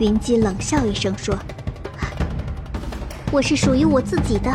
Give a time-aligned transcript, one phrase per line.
[0.00, 1.38] 云姬冷笑一声说
[3.30, 4.50] ：“我是属于我自己的，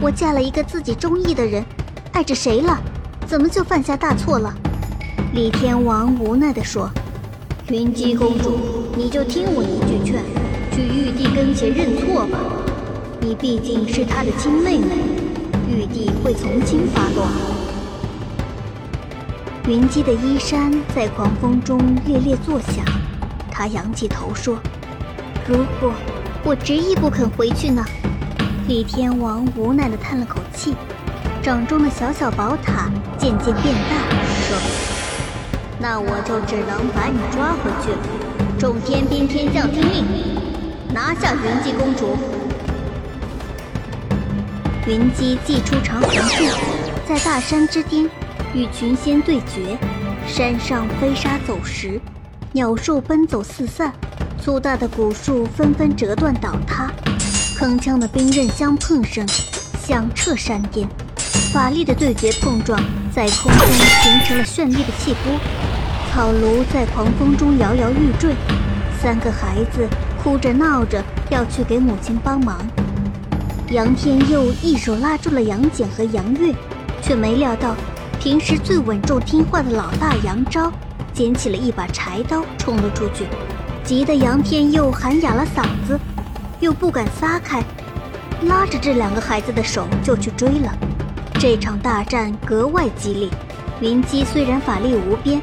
[0.00, 1.64] 我嫁了一个自己中意的人，
[2.12, 2.80] 碍着谁了？
[3.26, 4.54] 怎么就犯下大错了？”
[5.34, 6.88] 李天王无奈地说
[7.68, 8.60] ：“云姬公主，
[8.96, 10.22] 你就听我一句劝，
[10.70, 12.38] 去玉帝跟前认错吧。
[13.20, 14.94] 你毕竟是他的亲妹妹，
[15.68, 17.26] 玉帝会从轻发落。”
[19.66, 21.76] 云姬的衣衫在狂风中
[22.06, 22.84] 猎猎作响，
[23.50, 24.60] 他仰起头说
[25.48, 25.92] ：“如果
[26.44, 27.84] 我执意不肯回去呢？”
[28.68, 30.76] 李天王无奈地叹了口气，
[31.42, 32.88] 掌中的小小宝塔
[33.18, 33.96] 渐渐变大，
[34.46, 34.56] 说
[35.80, 37.98] ：“那我就只能把你抓回去了。
[38.58, 40.04] 众天兵天将听令，
[40.94, 42.16] 拿下云姬公主。”
[44.86, 46.44] 云姬祭出长虹术，
[47.08, 48.08] 在大山之巅。
[48.52, 49.78] 与群仙对决，
[50.26, 52.00] 山上飞沙走石，
[52.52, 53.92] 鸟兽奔走四散，
[54.42, 56.90] 粗大的古树纷纷折断倒塌，
[57.56, 59.24] 铿锵的兵刃相碰声
[59.80, 60.88] 响彻山巅，
[61.52, 62.82] 法力的对决碰撞
[63.14, 63.68] 在空中
[64.02, 65.38] 形成了绚丽的气波，
[66.12, 68.34] 草庐在狂风中摇摇欲坠，
[69.00, 69.86] 三个孩子
[70.20, 72.58] 哭着闹着要去给母亲帮忙，
[73.70, 76.52] 杨天佑一手拉住了杨戬和杨岳，
[77.00, 77.76] 却没料到。
[78.18, 80.70] 平时最稳重听话的老大杨昭，
[81.12, 83.26] 捡起了一把柴刀冲了出去，
[83.84, 85.98] 急得杨天佑喊哑了嗓子，
[86.60, 87.62] 又不敢撒开，
[88.42, 90.72] 拉着这两个孩子的手就去追了。
[91.34, 93.28] 这场大战格外激烈，
[93.80, 95.40] 云姬虽然法力无边，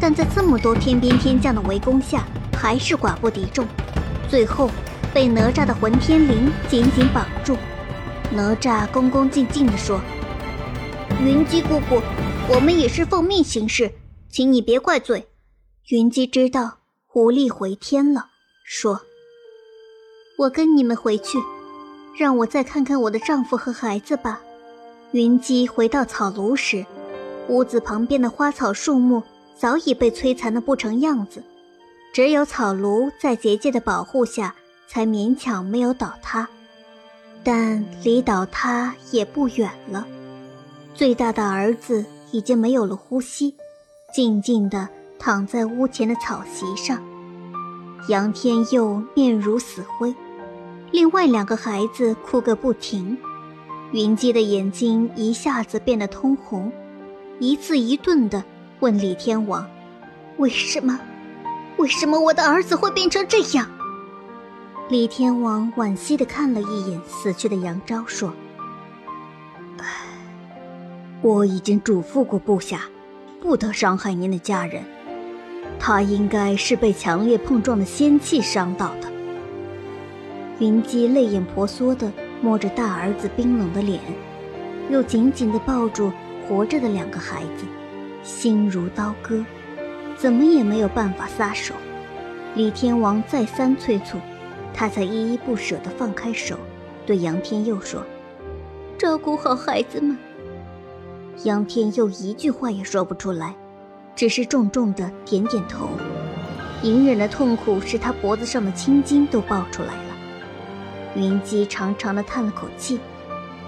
[0.00, 2.24] 但在这么多天兵天将的围攻下，
[2.56, 3.66] 还是寡不敌众，
[4.28, 4.70] 最后
[5.12, 7.56] 被哪吒的混天绫紧紧绑住。
[8.30, 10.00] 哪吒恭恭敬敬地说。
[11.22, 12.02] 云姬姑姑，
[12.48, 13.90] 我们也是奉命行事，
[14.34, 15.28] 请你别怪罪。
[15.90, 16.78] 云姬知道
[17.12, 18.30] 无力回天了，
[18.64, 19.00] 说
[20.38, 21.38] ：“我跟你们回去，
[22.18, 24.42] 让我再看看我的丈夫和孩子吧。”
[25.14, 26.84] 云姬回到草庐时，
[27.46, 29.22] 屋子旁边的花草树木
[29.56, 31.40] 早已被摧残的不成样子，
[32.12, 34.52] 只有草庐在结界的保护下
[34.88, 36.48] 才勉强没有倒塌，
[37.44, 40.04] 但离倒塌也不远了。
[40.92, 43.54] 最大的儿子已经没有了呼吸，
[44.14, 44.88] 静静地
[45.18, 47.02] 躺在屋前的草席上。
[48.08, 50.14] 杨天佑面如死灰，
[50.92, 53.18] 另外两个孩子哭个不停。
[53.90, 56.70] 云姬的眼睛一下子变得通红，
[57.40, 58.44] 一字一顿地
[58.78, 59.68] 问李天王
[60.38, 61.00] ：“为什么？
[61.78, 63.68] 为什么我的儿子会变成这样？”
[64.88, 68.32] 李天王惋惜地看了一眼死去的杨昭，说。
[71.20, 72.82] 我已经嘱咐过部下，
[73.44, 74.82] 不得伤害您的家人。
[75.78, 79.12] 他应该是被强烈碰撞的仙气伤到的。
[80.60, 82.10] 云姬泪眼婆娑地
[82.40, 84.00] 摸着大儿子冰冷的脸，
[84.88, 86.10] 又紧紧地抱住
[86.48, 87.66] 活着的两个孩子，
[88.22, 89.44] 心如刀割，
[90.16, 91.74] 怎么也没有办法撒手。
[92.54, 94.16] 李天王再三催促，
[94.72, 96.58] 他才依依不舍地放开手，
[97.04, 98.02] 对杨天佑说
[98.96, 100.16] ：“照顾好孩子们。”
[101.42, 103.54] 杨天佑一句话也说不出来，
[104.14, 105.88] 只是重重的点点头。
[106.82, 110.14] 隐忍的痛苦使他脖子上的青筋都爆出来了。
[111.16, 113.00] 云姬长长的叹了口气，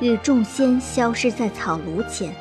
[0.00, 2.34] 与众仙消失在草庐前，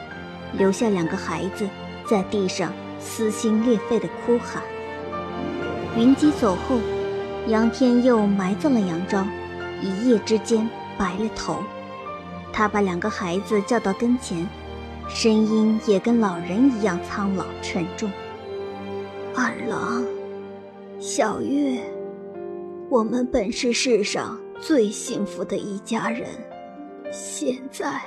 [0.54, 1.68] 留下两个孩子
[2.08, 4.62] 在地上撕心裂肺的哭喊。
[5.98, 6.80] 云姬走后，
[7.48, 9.26] 杨天佑埋葬了杨昭，
[9.82, 11.64] 一夜之间白了头。
[12.54, 14.48] 他把两个孩子叫到跟前。
[15.08, 18.12] 声音也跟老人一样苍老沉重。
[19.36, 20.04] 二郎，
[21.00, 21.80] 小月，
[22.90, 26.28] 我们本是世上最幸福的一家人，
[27.12, 28.02] 现在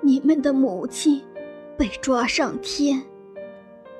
[0.00, 1.22] 你们的母亲
[1.76, 3.00] 被抓上天，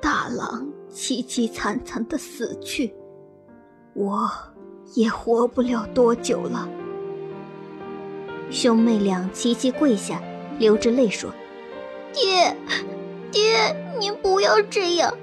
[0.01, 2.93] 大郎凄凄惨惨的死去，
[3.93, 4.29] 我
[4.95, 6.67] 也活不了多久了。
[8.49, 10.21] 兄妹俩齐齐跪下，
[10.59, 11.31] 流着泪说。
[12.13, 12.55] 爹，
[13.31, 15.13] 爹，您不要这样！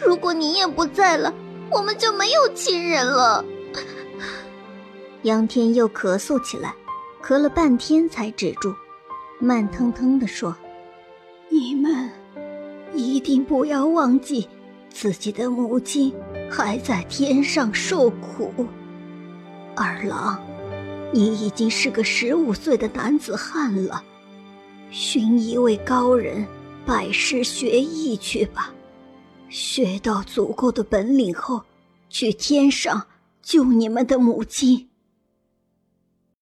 [0.00, 1.34] 如果您也不在了，
[1.70, 3.44] 我们就没有亲人了。
[5.22, 6.74] 杨天又咳嗽起来，
[7.22, 8.72] 咳了半天才止住，
[9.40, 10.56] 慢腾腾地说
[11.50, 12.10] ：“你们
[12.94, 14.48] 一定不要忘记，
[14.90, 16.14] 自己的母亲
[16.48, 18.66] 还在天上受苦。
[19.74, 20.40] 二郎，
[21.12, 24.04] 你已经是个十五岁的男子汉了。”
[24.90, 26.46] 寻一位高人
[26.86, 28.72] 拜师学艺去吧，
[29.48, 31.62] 学到足够的本领后，
[32.08, 33.06] 去天上
[33.42, 34.87] 救你们的母亲。